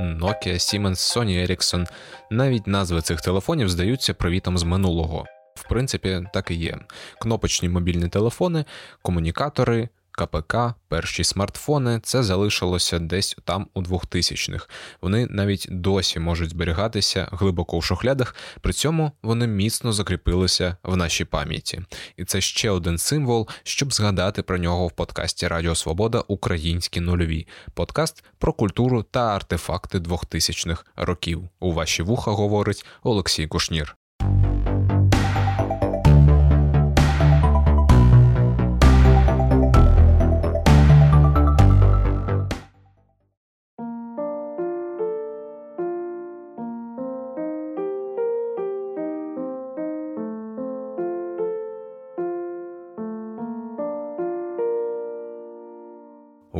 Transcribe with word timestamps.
Nokia, 0.00 0.58
Siemens, 0.58 1.16
Sony 1.16 1.46
Ericsson. 1.46 1.86
Навіть 2.30 2.66
назви 2.66 3.00
цих 3.00 3.20
телефонів 3.20 3.68
здаються 3.68 4.14
привітом 4.14 4.58
з 4.58 4.62
минулого. 4.62 5.24
В 5.54 5.68
принципі, 5.68 6.24
так 6.32 6.50
і 6.50 6.54
є: 6.54 6.78
кнопочні 7.20 7.68
мобільні 7.68 8.08
телефони, 8.08 8.64
комунікатори. 9.02 9.88
КПК, 10.12 10.56
перші 10.88 11.24
смартфони, 11.24 12.00
це 12.02 12.22
залишилося 12.22 12.98
десь 12.98 13.36
там 13.44 13.66
у 13.74 13.82
2000-х. 13.82 14.68
Вони 15.02 15.26
навіть 15.30 15.66
досі 15.70 16.20
можуть 16.20 16.50
зберігатися 16.50 17.28
глибоко 17.32 17.78
в 17.78 17.84
шухлядах, 17.84 18.34
при 18.60 18.72
цьому 18.72 19.12
вони 19.22 19.46
міцно 19.46 19.92
закріпилися 19.92 20.76
в 20.82 20.96
нашій 20.96 21.24
пам'яті. 21.24 21.82
І 22.16 22.24
це 22.24 22.40
ще 22.40 22.70
один 22.70 22.98
символ, 22.98 23.48
щоб 23.62 23.92
згадати 23.92 24.42
про 24.42 24.58
нього 24.58 24.86
в 24.86 24.92
подкасті 24.92 25.48
Радіо 25.48 25.74
Свобода 25.74 26.24
Українські 26.28 27.00
нульові, 27.00 27.46
подкаст 27.74 28.24
про 28.38 28.52
культуру 28.52 29.02
та 29.02 29.36
артефакти 29.36 29.98
2000-х 29.98 30.84
років. 30.96 31.48
У 31.60 31.72
ваші 31.72 32.02
вуха 32.02 32.30
говорить 32.30 32.86
Олексій 33.02 33.46
Кушнір. 33.46 33.96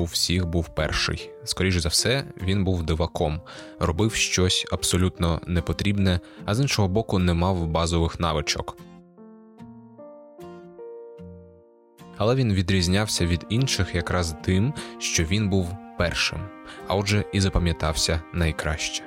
У 0.03 0.05
всіх 0.05 0.47
був 0.47 0.69
перший. 0.69 1.31
Скоріше 1.45 1.81
за 1.81 1.89
все, 1.89 2.25
він 2.43 2.65
був 2.65 2.83
диваком, 2.83 3.41
робив 3.79 4.15
щось 4.15 4.67
абсолютно 4.73 5.41
непотрібне, 5.47 6.21
а 6.45 6.55
з 6.55 6.61
іншого 6.61 6.89
боку, 6.89 7.19
не 7.19 7.35
мав 7.35 7.67
базових 7.67 8.21
навичок. 8.21 8.77
Але 12.17 12.35
він 12.35 12.53
відрізнявся 12.55 13.27
від 13.27 13.47
інших 13.49 13.95
якраз 13.95 14.37
тим, 14.45 14.75
що 14.99 15.25
він 15.25 15.49
був 15.49 15.77
першим, 15.99 16.39
а 16.89 16.95
отже, 16.95 17.25
і 17.33 17.41
запам'ятався 17.41 18.23
найкраще. 18.33 19.03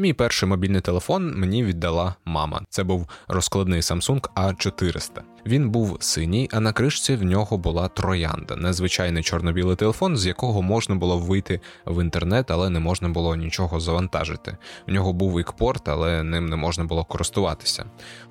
Мій 0.00 0.12
перший 0.12 0.48
мобільний 0.48 0.80
телефон 0.80 1.34
мені 1.36 1.64
віддала 1.64 2.14
мама. 2.24 2.62
Це 2.70 2.84
був 2.84 3.08
розкладний 3.28 3.80
Samsung 3.80 4.20
A400. 4.20 5.20
Він 5.46 5.70
був 5.70 5.96
синій, 6.00 6.48
а 6.52 6.60
на 6.60 6.72
кришці 6.72 7.16
в 7.16 7.22
нього 7.22 7.58
була 7.58 7.88
троянда, 7.88 8.56
незвичайний 8.56 9.22
чорно-білий 9.22 9.76
телефон, 9.76 10.16
з 10.16 10.26
якого 10.26 10.62
можна 10.62 10.94
було 10.94 11.18
вийти 11.18 11.60
в 11.86 12.02
інтернет, 12.02 12.50
але 12.50 12.70
не 12.70 12.80
можна 12.80 13.08
було 13.08 13.36
нічого 13.36 13.80
завантажити. 13.80 14.56
У 14.88 14.92
нього 14.92 15.12
був 15.12 15.40
ікпорт, 15.40 15.88
але 15.88 16.22
ним 16.22 16.46
не 16.46 16.56
можна 16.56 16.84
було 16.84 17.04
користуватися. 17.04 17.84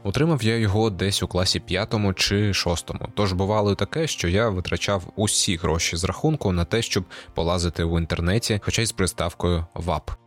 Утримав 0.04 0.44
я 0.44 0.58
його 0.58 0.90
десь 0.90 1.24
у 1.24 1.28
класі 1.28 1.60
п'ятому 1.60 2.14
чи 2.14 2.54
шостому. 2.54 3.10
Тож 3.16 3.34
бувало 3.34 3.76
таке, 3.76 4.08
що 4.08 4.28
я 4.28 4.50
витрачав 4.50 5.14
усі 5.16 5.56
гроші 5.56 5.98
з 5.98 6.04
рахунку 6.04 6.52
на 6.52 6.66
те, 6.66 6.82
щоб 6.82 7.04
полазити 7.34 7.84
в 7.84 8.00
інтернеті, 8.00 8.62
хоча 8.64 8.82
й 8.82 8.86
з 8.86 8.92
приставкою 8.92 9.66
ВАП. 9.74 10.27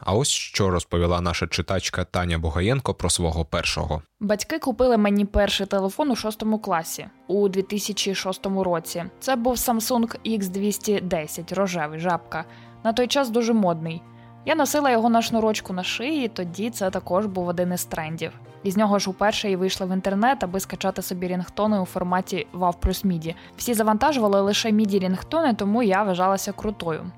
А 0.00 0.14
ось 0.14 0.28
що 0.28 0.70
розповіла 0.70 1.20
наша 1.20 1.46
читачка 1.46 2.04
Таня 2.04 2.38
Бугаєнко 2.38 2.94
про 2.94 3.10
свого 3.10 3.44
першого. 3.44 4.02
Батьки 4.20 4.58
купили 4.58 4.96
мені 4.96 5.24
перший 5.24 5.66
телефон 5.66 6.10
у 6.10 6.16
шостому 6.16 6.58
класі 6.58 7.06
у 7.26 7.48
2006 7.48 8.46
році. 8.46 9.04
Це 9.20 9.36
був 9.36 9.54
Samsung 9.54 10.16
X210, 10.26 11.54
рожевий 11.54 12.00
жабка. 12.00 12.44
На 12.84 12.92
той 12.92 13.06
час 13.06 13.30
дуже 13.30 13.52
модний. 13.52 14.02
Я 14.46 14.54
носила 14.54 14.90
його 14.90 15.08
на 15.08 15.22
шнурочку 15.22 15.72
на 15.72 15.82
шиї, 15.82 16.28
тоді 16.28 16.70
це 16.70 16.90
також 16.90 17.26
був 17.26 17.48
один 17.48 17.72
із 17.72 17.84
трендів. 17.84 18.32
Із 18.62 18.76
нього 18.76 18.98
ж 18.98 19.10
уперше 19.10 19.50
і 19.50 19.56
вийшла 19.56 19.86
в 19.86 19.92
інтернет, 19.92 20.44
аби 20.44 20.60
скачати 20.60 21.02
собі 21.02 21.28
рінгтони 21.28 21.80
у 21.80 21.84
форматі 21.84 22.46
WAV 22.54 22.74
плюс 22.80 23.04
MIDI. 23.04 23.34
Всі 23.56 23.74
завантажували 23.74 24.40
лише 24.40 24.70
MIDI 24.70 24.98
рінгтони, 24.98 25.54
тому 25.54 25.82
я 25.82 26.02
вважалася 26.02 26.52
крутою. 26.52 27.10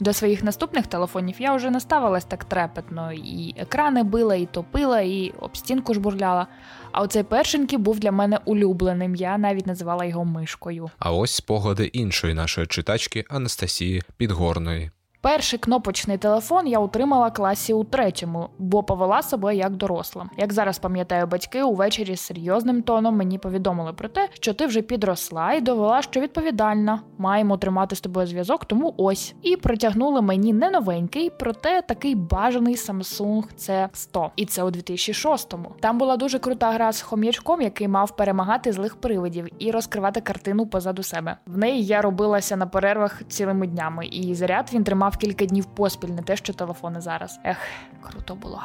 До 0.00 0.12
своїх 0.12 0.44
наступних 0.44 0.86
телефонів 0.86 1.34
я 1.38 1.54
вже 1.54 1.70
не 1.70 1.80
ставилась 1.80 2.24
так 2.24 2.44
трепетно, 2.44 3.12
і 3.12 3.54
екрани 3.58 4.02
била, 4.02 4.34
і 4.34 4.46
топила, 4.46 5.00
і 5.00 5.32
об 5.40 5.56
стінку 5.56 5.94
жбурляла. 5.94 6.46
А 6.92 7.02
оцей 7.02 7.22
першенький 7.22 7.78
був 7.78 7.98
для 7.98 8.12
мене 8.12 8.38
улюбленим. 8.44 9.14
Я 9.14 9.38
навіть 9.38 9.66
називала 9.66 10.04
його 10.04 10.24
мишкою. 10.24 10.90
А 10.98 11.12
ось 11.12 11.30
спогади 11.30 11.84
іншої 11.84 12.34
нашої 12.34 12.66
читачки 12.66 13.24
Анастасії 13.28 14.02
Підгорної. 14.16 14.90
Перший 15.26 15.58
кнопочний 15.58 16.18
телефон 16.18 16.66
я 16.66 16.78
отримала 16.78 17.30
класі 17.30 17.72
у 17.72 17.84
третьому, 17.84 18.48
бо 18.58 18.82
повела 18.82 19.22
себе 19.22 19.56
як 19.56 19.76
доросла. 19.76 20.26
Як 20.38 20.52
зараз 20.52 20.78
пам'ятаю, 20.78 21.26
батьки 21.26 21.62
увечері 21.62 22.16
серйозним 22.16 22.82
тоном 22.82 23.16
мені 23.16 23.38
повідомили 23.38 23.92
про 23.92 24.08
те, 24.08 24.28
що 24.32 24.54
ти 24.54 24.66
вже 24.66 24.82
підросла 24.82 25.52
і 25.52 25.60
довела, 25.60 26.02
що 26.02 26.20
відповідальна. 26.20 27.00
Маємо 27.18 27.56
тримати 27.56 27.96
з 27.96 28.00
тобою 28.00 28.26
зв'язок, 28.26 28.64
тому 28.64 28.94
ось. 28.96 29.34
І 29.42 29.56
притягнули 29.56 30.22
мені 30.22 30.52
не 30.52 30.70
новенький, 30.70 31.30
проте 31.38 31.82
такий 31.82 32.14
бажаний 32.14 32.74
Samsung 32.74 33.44
C100. 33.58 34.30
І 34.36 34.46
це 34.46 34.62
у 34.62 34.70
2006-му. 34.70 35.72
Там 35.80 35.98
була 35.98 36.16
дуже 36.16 36.38
крута 36.38 36.70
гра 36.70 36.92
з 36.92 37.00
хом'ячком, 37.00 37.60
який 37.60 37.88
мав 37.88 38.16
перемагати 38.16 38.72
злих 38.72 38.96
привидів 38.96 39.48
і 39.58 39.70
розкривати 39.70 40.20
картину 40.20 40.66
позаду 40.66 41.02
себе. 41.02 41.36
В 41.46 41.58
неї 41.58 41.84
я 41.84 42.02
робилася 42.02 42.56
на 42.56 42.66
перервах 42.66 43.22
цілими 43.28 43.66
днями, 43.66 44.06
і 44.06 44.34
заряд 44.34 44.70
він 44.72 44.84
тримав 44.84 45.15
кілька 45.16 45.46
днів 45.46 45.64
поспіль, 45.64 46.08
не 46.08 46.22
те, 46.22 46.36
що 46.36 46.52
телефони 46.52 47.00
зараз. 47.00 47.40
Ех, 47.44 47.58
круто 48.02 48.34
було. 48.34 48.62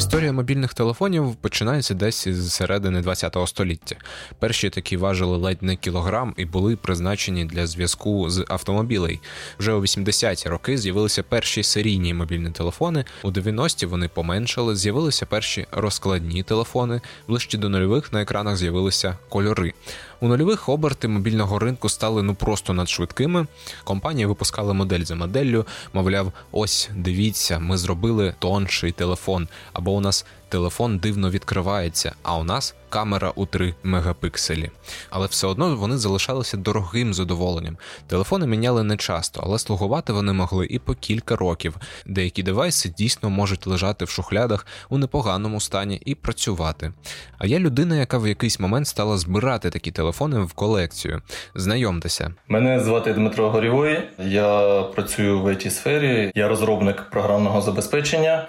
Історія 0.00 0.32
мобільних 0.32 0.74
телефонів 0.74 1.34
починається 1.34 1.94
десь 1.94 2.28
з 2.28 2.52
середини 2.52 3.02
ХХ 3.02 3.48
століття. 3.48 3.96
Перші 4.38 4.70
такі 4.70 4.96
важили 4.96 5.36
ледь 5.36 5.62
не 5.62 5.76
кілограм 5.76 6.34
і 6.36 6.44
були 6.44 6.76
призначені 6.76 7.44
для 7.44 7.66
зв'язку 7.66 8.30
з 8.30 8.44
автомобілей. 8.48 9.20
Вже 9.58 9.72
у 9.72 9.80
80-ті 9.80 10.48
роки 10.48 10.78
з'явилися 10.78 11.22
перші 11.22 11.62
серійні 11.62 12.14
мобільні 12.14 12.50
телефони. 12.50 13.04
У 13.22 13.30
90-ті 13.30 13.86
вони 13.86 14.08
поменшали, 14.08 14.76
з'явилися 14.76 15.26
перші 15.26 15.66
розкладні 15.70 16.42
телефони. 16.42 17.00
Ближче 17.28 17.58
до 17.58 17.68
нульових 17.68 18.12
на 18.12 18.22
екранах 18.22 18.56
з'явилися 18.56 19.18
кольори. 19.28 19.72
У 20.20 20.28
нульових 20.28 20.68
оберти 20.68 21.08
мобільного 21.08 21.58
ринку 21.58 21.88
стали 21.88 22.22
ну 22.22 22.34
просто 22.34 22.72
надшвидкими. 22.72 23.46
Компанії 23.84 24.26
випускали 24.26 24.74
модель 24.74 25.04
за 25.04 25.14
моделлю, 25.14 25.66
мовляв, 25.92 26.32
ось 26.52 26.90
дивіться, 26.94 27.58
ми 27.58 27.76
зробили 27.76 28.34
тонший 28.38 28.92
телефон, 28.92 29.48
або 29.72 29.92
у 29.92 30.00
нас 30.00 30.26
телефон 30.50 30.98
дивно 30.98 31.30
відкривається, 31.30 32.12
а 32.22 32.36
у 32.36 32.44
нас 32.44 32.74
камера 32.88 33.32
у 33.34 33.46
3 33.46 33.74
мегапикселі. 33.82 34.70
Але 35.10 35.26
все 35.26 35.46
одно 35.46 35.76
вони 35.76 35.98
залишалися 35.98 36.56
дорогим 36.56 37.14
задоволенням. 37.14 37.76
Телефони 38.06 38.46
міняли 38.46 38.82
не 38.82 38.96
часто, 38.96 39.40
але 39.44 39.58
слугувати 39.58 40.12
вони 40.12 40.32
могли 40.32 40.66
і 40.66 40.78
по 40.78 40.94
кілька 40.94 41.36
років. 41.36 41.76
Деякі 42.06 42.42
девайси 42.42 42.88
дійсно 42.88 43.30
можуть 43.30 43.66
лежати 43.66 44.04
в 44.04 44.08
шухлядах 44.08 44.66
у 44.88 44.98
непоганому 44.98 45.60
стані 45.60 46.02
і 46.04 46.14
працювати. 46.14 46.92
А 47.38 47.46
я 47.46 47.58
людина, 47.58 47.96
яка 47.96 48.18
в 48.18 48.28
якийсь 48.28 48.60
момент 48.60 48.86
стала 48.86 49.18
збирати 49.18 49.70
такі 49.70 49.90
телефони 49.90 50.40
в 50.40 50.52
колекцію. 50.52 51.22
Знайомтеся. 51.54 52.34
Мене 52.48 52.80
звати 52.80 53.12
Дмитро 53.12 53.50
Горівой, 53.50 54.08
я 54.18 54.82
працюю 54.82 55.40
в 55.40 55.46
it 55.46 55.70
сфері, 55.70 56.32
я 56.34 56.48
розробник 56.48 57.10
програмного 57.10 57.60
забезпечення. 57.60 58.48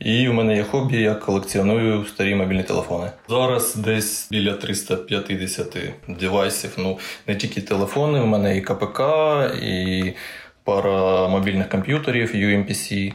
І 0.00 0.28
у 0.28 0.32
мене 0.32 0.56
є 0.56 0.62
хобі, 0.62 1.00
я 1.00 1.14
колекціоную 1.14 2.04
старі 2.04 2.34
мобільні 2.34 2.62
телефони. 2.62 3.10
Зараз 3.28 3.76
десь 3.76 4.28
біля 4.30 4.52
350 4.52 5.76
девайсів. 6.08 6.74
Ну 6.78 6.98
не 7.26 7.36
тільки 7.36 7.60
телефони, 7.60 8.20
у 8.20 8.26
мене 8.26 8.56
і 8.56 8.60
КПК, 8.60 9.00
і 9.62 10.12
пара 10.64 11.28
мобільних 11.28 11.68
комп'ютерів, 11.68 12.34
UMPC. 12.34 13.12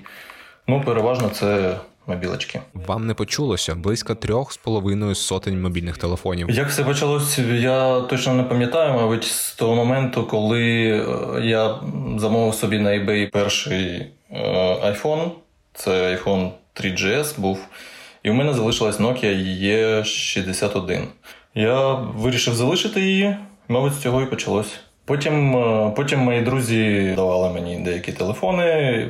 Ну, 0.68 0.82
переважно 0.86 1.30
це. 1.30 1.78
Мобілочки. 2.08 2.62
Вам 2.74 3.08
не 3.08 3.14
почулося 3.14 3.76
близько 3.76 4.16
трьох 4.16 4.54
з 4.54 4.58
половиною 4.58 5.16
сотень 5.16 5.62
мобільних 5.62 5.98
телефонів. 5.98 6.50
Як 6.50 6.70
все 6.70 6.84
почалось, 6.84 7.40
я 7.40 8.02
точно 8.02 8.34
не 8.34 8.44
пам'ятаю, 8.44 8.94
мабуть, 8.94 9.24
з 9.24 9.56
того 9.56 9.76
моменту, 9.76 10.24
коли 10.24 10.62
я 11.44 11.76
замовив 12.18 12.54
собі 12.54 12.80
на 12.80 12.90
eBay 12.90 13.32
перший 13.32 14.06
iPhone. 14.86 15.30
Це 15.74 16.16
iPhone 16.16 16.52
3GS 16.82 17.40
був. 17.40 17.60
І 18.24 18.30
в 18.30 18.34
мене 18.34 18.54
залишилась 18.54 19.00
Nokia 19.00 19.62
E61. 19.64 21.04
Я 21.56 21.94
вирішив 21.94 22.56
залишити 22.56 23.02
її, 23.02 23.38
мабуть, 23.68 23.94
з 23.94 24.02
цього 24.02 24.22
і 24.22 24.26
почалось. 24.26 24.74
Потім, 25.06 25.58
е, 25.58 25.94
потім 25.96 26.20
мої 26.20 26.42
друзі 26.42 27.14
давали 27.16 27.54
мені 27.54 27.80
деякі 27.80 28.12
телефони. 28.12 29.10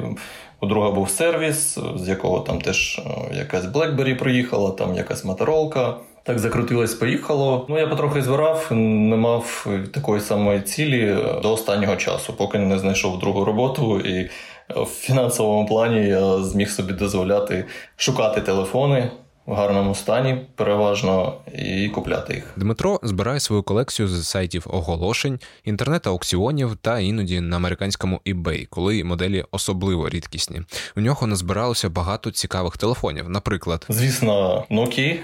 У 0.59 0.65
друга 0.65 0.91
був 0.91 1.09
сервіс, 1.09 1.79
з 1.95 2.07
якого 2.07 2.39
там 2.39 2.62
теж 2.62 3.00
е, 3.00 3.35
якась 3.35 3.65
BlackBerry 3.65 4.17
приїхала, 4.17 4.71
там 4.71 4.95
якась 4.95 5.25
моторолка. 5.25 5.95
Так 6.25 6.39
закрутилось, 6.39 6.94
поїхало. 6.94 7.66
Ну 7.69 7.80
я 7.80 7.88
потрохи 7.88 8.22
збирав, 8.22 8.68
не 8.72 9.16
мав 9.16 9.68
такої 9.94 10.22
самої 10.22 10.62
цілі 10.62 11.18
до 11.42 11.54
останнього 11.54 11.95
часу, 11.95 12.33
поки 12.33 12.60
не 12.60 12.80
знайшов 12.80 13.19
другу 13.19 13.45
роботу, 13.45 14.00
і 14.00 14.30
в 14.69 14.86
фінансовому 14.86 15.68
плані 15.68 16.07
я 16.07 16.38
зміг 16.38 16.69
собі 16.69 16.94
дозволяти 16.94 17.66
шукати 17.98 18.42
телефони 18.42 19.12
в 19.45 19.53
гарному 19.53 19.95
стані, 19.95 20.38
переважно, 20.56 21.33
і 21.57 21.89
купляти 21.89 22.33
їх. 22.33 22.53
Дмитро 22.56 23.00
збирає 23.03 23.39
свою 23.39 23.63
колекцію 23.63 24.07
з 24.07 24.27
сайтів 24.27 24.65
оголошень, 24.69 25.39
інтернет-аукціонів 25.63 26.75
та 26.81 27.00
іноді 27.00 27.42
на 27.42 27.56
американському 27.56 28.21
eBay, 28.25 28.68
коли 28.69 29.03
моделі 29.03 29.44
особливо 29.51 30.09
рідкісні. 30.09 30.62
У 30.97 31.01
нього 31.01 31.27
назбиралося 31.27 31.89
багато 31.89 32.31
цікавих 32.31 32.77
телефонів. 32.77 33.30
Наприклад, 33.30 33.86
звісно, 33.89 34.65
Nokia. 34.71 35.15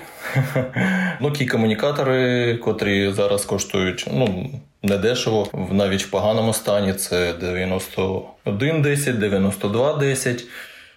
Nokia 1.22 1.48
комунікатори, 1.48 2.58
котрі 2.58 3.12
зараз 3.12 3.46
коштують 3.46 4.08
ну. 4.14 4.50
Недешево, 4.84 5.48
навіть 5.72 6.04
в 6.04 6.10
поганому 6.10 6.54
стані 6.54 6.94
це 6.94 7.34
9110, 7.34 9.20
9210. 9.20 10.44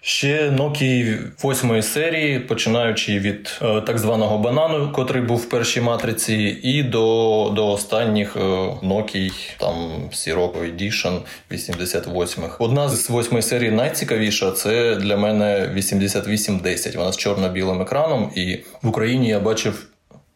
Ще 0.07 0.49
Nokia 0.49 1.17
8 1.43 1.81
серії, 1.81 2.39
починаючи 2.39 3.19
від 3.19 3.59
е, 3.61 3.81
так 3.81 3.97
званого 3.97 4.37
банану, 4.37 4.91
котрий 4.91 5.23
був 5.23 5.37
в 5.37 5.49
першій 5.49 5.81
матриці, 5.81 6.59
і 6.63 6.83
до 6.83 7.51
до 7.55 7.67
останніх 7.67 8.35
е, 8.35 8.39
Nokia, 8.83 9.31
там 9.57 9.75
Sirocco 10.11 10.75
Edition 10.75 11.19
88-х. 11.51 12.55
Одна 12.59 12.89
з 12.89 13.09
восьмої 13.09 13.41
серії 13.41 13.71
найцікавіша 13.71 14.51
це 14.51 14.95
для 14.95 15.17
мене 15.17 15.71
8810. 15.73 16.95
Вона 16.95 17.11
з 17.11 17.17
чорно-білим 17.17 17.81
екраном, 17.81 18.31
і 18.35 18.59
в 18.81 18.87
Україні 18.87 19.27
я 19.27 19.39
бачив 19.39 19.87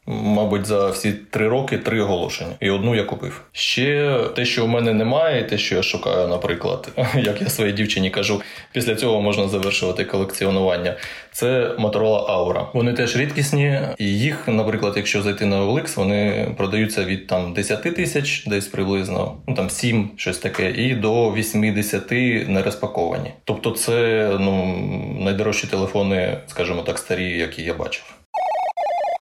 мабуть, 0.10 0.66
за 0.66 0.90
всі 0.90 1.14
три 1.14 1.48
роки 1.48 1.78
три 1.78 2.02
оголошення. 2.02 2.56
І 2.60 2.70
одну 2.70 2.96
я 2.96 3.04
купив. 3.04 3.42
Ще 3.52 4.20
те, 4.36 4.46
що 4.46 4.66
в 4.66 4.70
мене 4.70 4.94
немає, 4.94 5.44
те, 5.44 5.58
що 5.58 5.76
я 5.76 5.84
шукаю, 5.84 6.28
наприклад, 6.28 6.90
як 7.16 7.42
я 7.42 7.50
своїй 7.50 7.74
дівчині 7.74 8.10
кажу, 8.10 8.42
після 8.72 8.96
цього 8.96 9.22
можна 9.22 9.48
завершувати 9.48 10.06
колекціонування. 10.06 10.96
Це 11.32 11.76
Motorola 11.80 12.30
Aura. 12.30 12.66
Вони 12.74 12.94
теж 12.94 13.18
рідкісні, 13.18 13.80
і 13.98 14.06
їх, 14.06 14.48
наприклад, 14.48 14.94
якщо 14.98 15.22
зайти 15.22 15.46
на 15.46 15.62
OLX, 15.62 15.96
вони 15.96 16.48
продаються 16.58 17.04
від 17.06 17.28
там 17.28 17.54
10 17.54 17.82
тисяч, 17.82 18.46
десь 18.46 18.68
приблизно, 18.68 19.38
ну 19.48 19.56
там 19.56 19.70
7, 19.70 20.10
щось 20.16 20.38
таке, 20.38 20.72
і 20.72 20.96
до 20.96 21.34
80 21.34 22.12
не 22.50 22.62
розпаковані. 22.66 23.32
Тобто, 23.44 23.72
це 23.72 24.28
ну 24.40 24.76
найдорожчі 25.20 25.68
телефони, 25.68 26.38
скажімо 26.48 26.82
так, 26.82 26.98
старі, 26.98 27.38
які 27.38 27.64
я 27.64 27.74
бачив. 27.74 28.04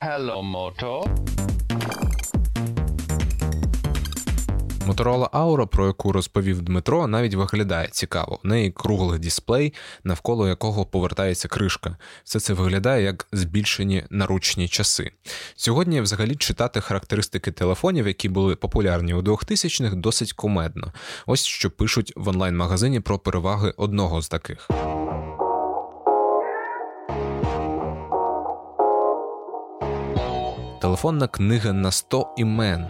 Hello, 0.00 0.42
Moto. 0.42 1.04
Motorola 4.86 5.28
Aura, 5.30 5.66
про 5.66 5.86
яку 5.86 6.12
розповів 6.12 6.62
Дмитро, 6.62 7.06
навіть 7.06 7.34
виглядає 7.34 7.88
цікаво. 7.88 8.40
У 8.44 8.48
неї 8.48 8.70
круглий 8.70 9.18
дисплей, 9.18 9.74
навколо 10.04 10.48
якого 10.48 10.86
повертається 10.86 11.48
кришка. 11.48 11.96
Все 12.24 12.40
це 12.40 12.52
виглядає 12.52 13.04
як 13.04 13.26
збільшені 13.32 14.04
наручні 14.10 14.68
часи. 14.68 15.12
Сьогодні, 15.56 16.00
взагалі, 16.00 16.36
читати 16.36 16.80
характеристики 16.80 17.52
телефонів, 17.52 18.06
які 18.06 18.28
були 18.28 18.56
популярні 18.56 19.14
у 19.14 19.22
2000-х, 19.22 19.96
досить 19.96 20.32
кумедно. 20.32 20.92
Ось 21.26 21.44
що 21.44 21.70
пишуть 21.70 22.12
в 22.16 22.28
онлайн-магазині 22.28 23.00
про 23.00 23.18
переваги 23.18 23.74
одного 23.76 24.22
з 24.22 24.28
таких. 24.28 24.68
Телефонна 30.80 31.28
книга 31.28 31.72
на 31.72 31.90
100 31.90 32.26
імен. 32.36 32.86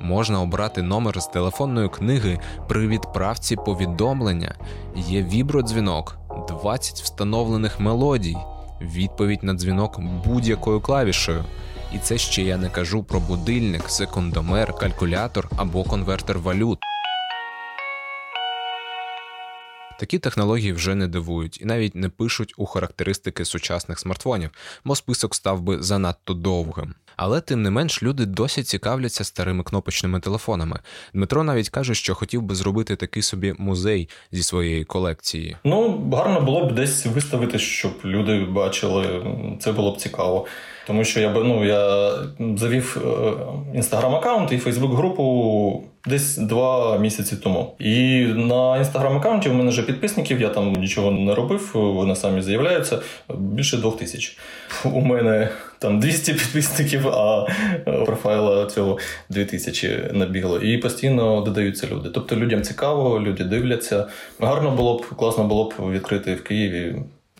Можна 0.00 0.42
обрати 0.42 0.82
номер 0.82 1.22
з 1.22 1.26
телефонної 1.26 1.88
книги 1.88 2.40
при 2.68 2.88
відправці 2.88 3.56
повідомлення. 3.56 4.54
Є 4.96 5.22
вібродзвінок, 5.22 6.18
20 6.48 7.00
встановлених 7.00 7.80
мелодій, 7.80 8.36
відповідь 8.80 9.42
на 9.42 9.54
дзвінок 9.54 10.00
будь-якою 10.24 10.80
клавішею. 10.80 11.44
І 11.94 11.98
це 11.98 12.18
ще 12.18 12.42
я 12.42 12.56
не 12.56 12.68
кажу 12.68 13.02
про 13.02 13.20
будильник, 13.20 13.90
секундомер, 13.90 14.72
калькулятор 14.72 15.50
або 15.56 15.84
конвертер 15.84 16.38
валют. 16.38 16.78
Такі 19.98 20.18
технології 20.18 20.72
вже 20.72 20.94
не 20.94 21.08
дивують 21.08 21.60
і 21.60 21.64
навіть 21.64 21.94
не 21.94 22.08
пишуть 22.08 22.54
у 22.56 22.66
характеристики 22.66 23.44
сучасних 23.44 23.98
смартфонів, 23.98 24.50
бо 24.84 24.96
список 24.96 25.34
став 25.34 25.60
би 25.60 25.82
занадто 25.82 26.34
довгим. 26.34 26.94
Але 27.16 27.40
тим 27.40 27.62
не 27.62 27.70
менш 27.70 28.02
люди 28.02 28.26
досі 28.26 28.62
цікавляться 28.62 29.24
старими 29.24 29.62
кнопочними 29.62 30.20
телефонами. 30.20 30.80
Дмитро 31.14 31.42
навіть 31.42 31.68
каже, 31.68 31.94
що 31.94 32.14
хотів 32.14 32.42
би 32.42 32.54
зробити 32.54 32.96
такий 32.96 33.22
собі 33.22 33.54
музей 33.58 34.08
зі 34.32 34.42
своєї 34.42 34.84
колекції. 34.84 35.56
Ну 35.64 36.10
гарно 36.12 36.40
було 36.40 36.64
б 36.64 36.74
десь 36.74 37.06
виставити, 37.06 37.58
щоб 37.58 37.92
люди 38.04 38.44
бачили. 38.44 39.26
Це 39.60 39.72
було 39.72 39.92
б 39.92 39.96
цікаво. 39.96 40.46
Тому 40.86 41.04
що 41.04 41.20
я 41.20 41.32
ну, 41.32 41.64
я 41.64 42.12
завів 42.56 42.96
інстаграм-аккаунт 43.74 44.52
і 44.52 44.58
Фейсбук-групу 44.58 45.87
десь 46.06 46.36
два 46.36 46.98
місяці 46.98 47.36
тому. 47.36 47.74
І 47.78 48.20
на 48.26 48.78
інстаграм-аккаунті 48.78 49.48
у 49.48 49.52
мене 49.52 49.70
вже 49.70 49.82
підписників, 49.82 50.40
я 50.40 50.48
там 50.48 50.72
нічого 50.72 51.10
не 51.10 51.34
робив, 51.34 51.70
вони 51.74 52.16
самі 52.16 52.42
заявляються. 52.42 52.98
Більше 53.38 53.76
двох 53.76 53.96
тисяч. 53.96 54.38
У 54.84 55.00
мене 55.00 55.48
там 55.78 56.00
200 56.00 56.32
підписників, 56.32 57.08
а 57.08 57.46
профайла 58.06 58.66
цього 58.66 58.98
2000 59.28 60.10
набігло. 60.12 60.58
І 60.58 60.78
постійно 60.78 61.40
додаються 61.40 61.86
люди. 61.92 62.08
Тобто 62.14 62.36
людям 62.36 62.62
цікаво, 62.62 63.20
люди 63.20 63.44
дивляться. 63.44 64.06
Гарно 64.40 64.70
було 64.70 64.98
б, 64.98 65.06
класно 65.06 65.44
було 65.44 65.64
б 65.64 65.74
відкрити 65.92 66.34
в 66.34 66.44
Києві 66.44 66.96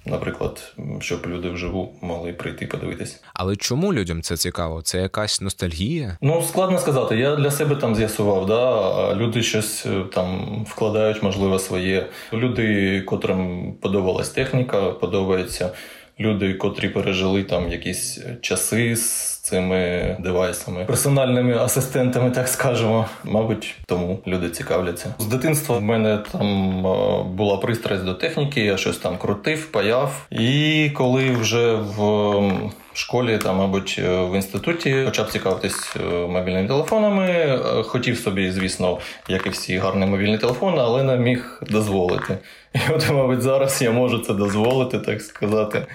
наприклад, 0.08 0.74
щоб 1.00 1.26
люди 1.26 1.50
вживу 1.50 1.94
могли 2.00 2.32
прийти 2.32 2.66
подивитись. 2.66 3.20
Але 3.34 3.56
чому 3.56 3.94
людям 3.94 4.22
це 4.22 4.36
цікаво? 4.36 4.82
Це 4.82 5.00
якась 5.00 5.40
ностальгія? 5.40 6.18
Ну 6.20 6.42
складно 6.48 6.78
сказати. 6.78 7.16
Я 7.16 7.36
для 7.36 7.50
себе 7.50 7.76
там 7.76 7.94
з'ясував. 7.94 8.46
Да, 8.46 9.14
Люди 9.14 9.42
щось 9.42 9.86
е, 9.86 10.04
там 10.14 10.48
вкладають, 10.68 11.22
можливо, 11.22 11.58
своє. 11.58 12.06
Люди, 12.32 13.00
котрим 13.00 13.72
подобалась 13.80 14.28
техніка, 14.28 14.90
подобається. 14.90 15.72
Люди, 16.20 16.54
котрі 16.54 16.88
пережили 16.88 17.42
там 17.42 17.72
якісь 17.72 18.20
часи 18.40 18.96
з 18.96 19.37
цими 19.48 20.16
девайсами, 20.18 20.84
персональними 20.84 21.54
асистентами, 21.54 22.30
так 22.30 22.48
скажемо. 22.48 23.06
Мабуть, 23.24 23.76
тому 23.86 24.18
люди 24.26 24.50
цікавляться. 24.50 25.14
З 25.18 25.26
дитинства 25.26 25.78
в 25.78 25.82
мене 25.82 26.18
там 26.32 26.86
е, 26.86 27.22
була 27.22 27.56
пристрасть 27.56 28.04
до 28.04 28.14
техніки, 28.14 28.60
я 28.60 28.76
щось 28.76 28.98
там 28.98 29.18
крутив, 29.18 29.72
паяв. 29.72 30.26
І 30.30 30.90
коли 30.94 31.30
вже 31.30 31.74
в 31.74 32.52
школі, 32.92 33.38
там, 33.38 33.56
мабуть, 33.56 34.00
е, 34.04 34.22
в 34.22 34.34
інституті 34.34 35.02
почав 35.04 35.30
цікавитись 35.30 35.96
е, 35.96 36.26
мобільними 36.26 36.68
телефонами. 36.68 37.58
Хотів 37.84 38.18
собі, 38.18 38.50
звісно, 38.50 38.98
як 39.28 39.46
і 39.46 39.50
всі 39.50 39.78
гарні 39.78 40.06
мобільні 40.06 40.38
телефони, 40.38 40.78
але 40.80 41.02
не 41.02 41.16
міг 41.16 41.62
дозволити. 41.70 42.38
І 42.74 42.78
от, 42.94 43.10
мабуть, 43.10 43.42
зараз 43.42 43.82
я 43.82 43.90
можу 43.90 44.18
це 44.18 44.34
дозволити, 44.34 44.98
так 44.98 45.22
сказати. 45.22 45.86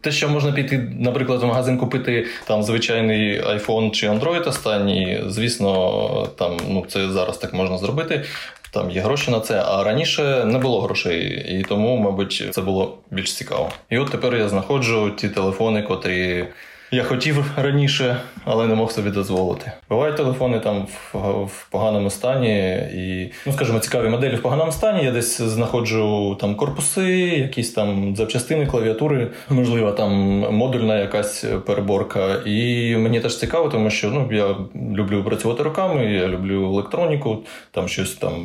Те, 0.00 0.12
що 0.12 0.28
можна 0.28 0.52
піти, 0.52 0.92
наприклад, 0.98 1.42
в 1.42 1.46
магазин 1.46 1.78
купити 1.78 2.26
там 2.46 2.62
звичайний 2.62 3.40
iPhone 3.42 3.90
чи 3.90 4.08
Android 4.08 4.48
останній, 4.48 5.22
звісно, 5.26 6.28
там 6.38 6.56
ну 6.68 6.84
це 6.88 7.10
зараз 7.10 7.38
так 7.38 7.54
можна 7.54 7.78
зробити. 7.78 8.24
Там 8.72 8.90
є 8.90 9.00
гроші 9.00 9.30
на 9.30 9.40
це, 9.40 9.62
а 9.66 9.84
раніше 9.84 10.44
не 10.44 10.58
було 10.58 10.80
грошей, 10.80 11.46
і 11.58 11.62
тому, 11.62 11.96
мабуть, 11.96 12.48
це 12.50 12.60
було 12.62 12.98
більш 13.10 13.34
цікаво. 13.34 13.70
І 13.90 13.98
от 13.98 14.10
тепер 14.10 14.36
я 14.36 14.48
знаходжу 14.48 15.10
ті 15.16 15.28
телефони, 15.28 15.82
котрі 15.82 16.46
я 16.90 17.04
хотів 17.04 17.44
раніше, 17.56 18.16
але 18.44 18.66
не 18.66 18.74
мог 18.74 18.92
собі 18.92 19.10
дозволити. 19.10 19.72
Бувають 19.88 20.16
телефони 20.16 20.60
там 20.60 20.86
в, 21.12 21.18
в 21.44 21.66
поганому 21.70 22.10
стані, 22.10 22.74
і, 22.94 23.32
ну 23.46 23.52
скажімо, 23.52 23.78
цікаві 23.78 24.08
моделі 24.08 24.36
в 24.36 24.42
поганому 24.42 24.72
стані. 24.72 25.04
Я 25.04 25.12
десь 25.12 25.40
знаходжу 25.40 26.36
там 26.40 26.54
корпуси, 26.54 27.12
якісь 27.18 27.72
там 27.72 28.16
запчастини, 28.16 28.66
клавіатури, 28.66 29.30
можливо, 29.48 29.92
там 29.92 30.12
модульна 30.54 30.98
якась 30.98 31.44
переборка. 31.66 32.34
І 32.46 32.96
мені 32.96 33.20
теж 33.20 33.38
цікаво, 33.38 33.68
тому 33.68 33.90
що 33.90 34.10
ну, 34.10 34.28
я 34.32 34.56
люблю 34.96 35.24
працювати 35.24 35.62
руками, 35.62 36.12
я 36.12 36.28
люблю 36.28 36.64
електроніку, 36.64 37.38
там 37.70 37.88
щось 37.88 38.14
там 38.14 38.44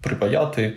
припаяти, 0.00 0.72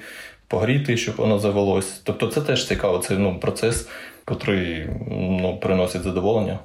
погріти, 0.48 0.98
щоб 0.98 1.16
воно 1.16 1.40
завелось. 1.40 2.02
Тобто, 2.04 2.28
це 2.28 2.42
теж 2.42 2.68
цікаво. 2.68 2.98
Це 2.98 3.18
ну, 3.18 3.40
процес, 3.40 3.90
який 4.32 4.86
ну, 5.12 5.58
приносить 5.62 6.04
задоволення. 6.04 6.60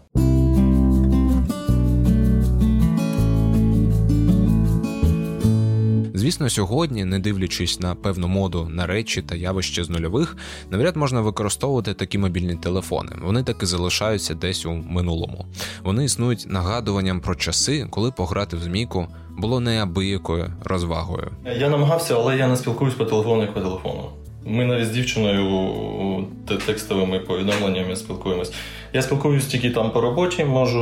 Звісно, 6.41 6.51
сьогодні, 6.51 7.05
не 7.05 7.19
дивлячись 7.19 7.81
на 7.81 7.95
певну 7.95 8.29
моду 8.29 8.69
на 8.71 8.87
речі 8.87 9.23
та 9.23 9.35
явища 9.35 9.85
з 9.85 9.91
нульових, 9.91 10.37
навряд 10.71 10.97
можна 10.97 11.21
використовувати 11.21 11.95
такі 11.95 12.19
мобільні 12.19 12.55
телефони. 12.55 13.13
Вони 13.23 13.43
таки 13.43 13.67
залишаються 13.67 14.35
десь 14.35 14.67
у 14.67 14.73
минулому. 14.73 15.47
Вони 15.83 16.05
існують 16.05 16.47
нагадуванням 16.49 17.21
про 17.21 17.35
часи, 17.35 17.87
коли 17.91 18.11
пограти 18.11 18.57
в 18.57 18.61
змійку 18.61 19.07
було 19.39 19.61
неабиякою 19.61 20.53
розвагою. 20.65 21.31
Я 21.59 21.69
намагався, 21.69 22.15
але 22.15 22.37
я 22.37 22.49
не 22.49 22.57
спілкуюсь 22.57 22.95
по 22.95 23.05
телефону 23.05 23.43
як 23.43 23.55
по 23.55 23.61
телефону. 23.61 24.05
Ми 24.47 24.65
навіть 24.65 24.87
з 24.87 24.91
дівчиною 24.91 26.27
текстовими 26.67 27.19
повідомленнями 27.19 27.97
спілкуємось. 27.97 28.53
Я 28.93 29.03
спілкуюсь 29.03 29.47
тільки 29.47 29.71
там 29.71 29.91
по 29.91 30.01
роботі, 30.01 30.45
можу, 30.45 30.81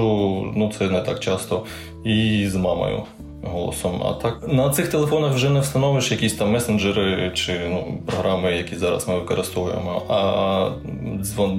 ну 0.56 0.72
це 0.78 0.90
не 0.90 1.00
так 1.00 1.20
часто, 1.20 1.64
і 2.04 2.46
з 2.48 2.54
мамою 2.54 3.02
голосом. 3.42 4.02
А 4.02 4.12
так 4.12 4.48
на 4.48 4.70
цих 4.70 4.88
телефонах 4.88 5.34
вже 5.34 5.50
не 5.50 5.60
встановиш 5.60 6.10
якісь 6.10 6.34
там 6.34 6.50
месенджери 6.50 7.30
чи 7.34 7.60
ну, 7.70 7.98
програми, 8.06 8.56
які 8.56 8.76
зараз 8.76 9.08
ми 9.08 9.18
використовуємо. 9.18 10.02
А 10.08 10.70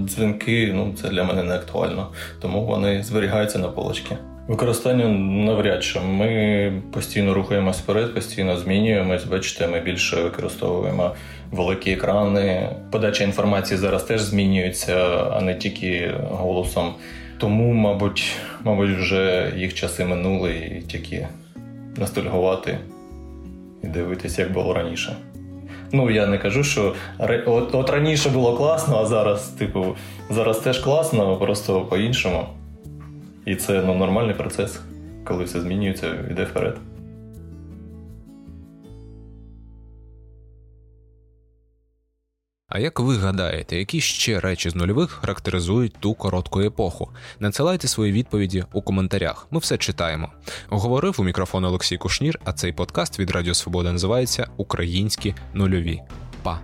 дзвінки 0.06 0.72
ну, 0.76 0.94
це 1.02 1.10
для 1.10 1.24
мене 1.24 1.44
не 1.44 1.56
актуально, 1.56 2.08
тому 2.42 2.66
вони 2.66 3.04
зберігаються 3.04 3.60
на 3.60 3.68
полочці. 3.68 4.18
Використання 4.48 5.08
навряд 5.46 5.84
чи 5.84 6.00
ми 6.00 6.74
постійно 6.94 7.34
рухаємось 7.34 7.78
вперед, 7.78 8.14
постійно 8.14 8.58
змінюємось. 8.58 9.26
Бачите, 9.26 9.68
ми 9.68 9.80
більше 9.80 10.16
використовуємо 10.16 11.12
великі 11.52 11.92
екрани. 11.92 12.70
Подача 12.92 13.24
інформації 13.24 13.78
зараз 13.78 14.04
теж 14.04 14.22
змінюється, 14.22 14.96
а 15.34 15.42
не 15.42 15.56
тільки 15.56 16.12
голосом. 16.32 16.94
Тому, 17.40 17.74
мабуть, 17.74 18.36
мабуть, 18.64 18.98
вже 18.98 19.54
їх 19.58 19.74
часи 19.74 20.06
минули 20.06 20.52
і 20.52 20.82
тільки 20.82 21.28
ностальгувати 21.98 22.78
і 23.84 23.88
дивитися, 23.88 24.42
як 24.42 24.52
було 24.52 24.74
раніше. 24.74 25.16
Ну, 25.92 26.12
я 26.12 26.28
не 26.28 26.38
кажу, 26.38 26.64
що 26.64 26.94
от, 27.46 27.76
от 27.76 27.90
раніше 27.90 28.30
було 28.30 28.58
класно, 28.58 28.98
а 28.98 29.06
зараз, 29.06 29.48
типу, 29.48 29.96
зараз 30.30 30.60
теж 30.60 30.80
класно, 30.80 31.38
просто 31.38 31.82
по-іншому. 31.82 32.46
І 33.46 33.56
це 33.56 33.82
ну, 33.86 33.96
нормальний 33.96 34.36
процес, 34.36 34.80
коли 35.24 35.44
все 35.44 35.62
змінюється, 35.62 36.08
йде 36.32 36.44
вперед. 36.44 36.78
А 42.70 42.80
як 42.80 43.00
ви 43.00 43.18
гадаєте, 43.18 43.78
які 43.78 44.02
ще 44.02 44.40
речі 44.40 44.70
з 44.70 44.76
нульових 44.76 45.12
характеризують 45.12 45.96
ту 46.00 46.14
коротку 46.14 46.62
епоху? 46.62 47.10
Надсилайте 47.40 47.88
свої 47.88 48.12
відповіді 48.12 48.64
у 48.74 48.82
коментарях. 48.82 49.48
Ми 49.52 49.60
все 49.60 49.78
читаємо. 49.78 50.32
Говорив 50.70 51.16
у 51.20 51.24
мікрофон 51.24 51.66
Олексій 51.66 51.98
Кушнір, 51.98 52.40
а 52.44 52.54
цей 52.54 52.74
подкаст 52.74 53.20
від 53.20 53.32
Радіо 53.32 53.54
Свобода 53.54 53.92
називається 53.92 54.48
Українські 54.58 55.36
нульові. 55.54 56.02
Па! 56.44 56.60